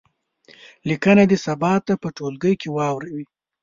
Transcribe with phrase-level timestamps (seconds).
[0.87, 3.25] لیکنه دې سبا ته په ټولګي کې واوروي.